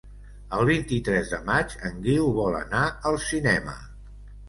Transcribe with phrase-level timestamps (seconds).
[0.59, 3.81] El vint-i-tres de maig en Guiu vol anar al cinema.